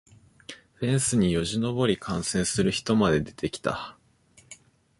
[0.73, 3.99] フェンスによじ登り観戦する人まで出てきた